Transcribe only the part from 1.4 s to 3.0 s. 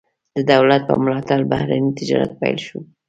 بهرنی تجارت پیل شو.